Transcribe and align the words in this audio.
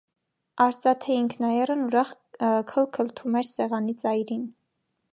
Արծաթե 0.63 1.17
ինքնաեռն 1.17 1.85
ուրախ 1.89 2.15
քլթքլթում 2.71 3.41
էր 3.43 3.49
սեղանի 3.55 3.99
ծայրին: 4.07 4.53